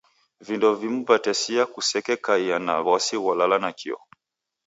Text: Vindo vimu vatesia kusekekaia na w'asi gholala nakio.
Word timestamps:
Vindo 0.39 0.69
vimu 0.79 1.01
vatesia 1.09 1.65
kusekekaia 1.73 2.57
na 2.65 2.73
w'asi 2.85 3.15
gholala 3.23 3.57
nakio. 3.63 3.97